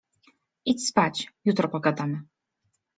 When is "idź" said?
0.65-0.87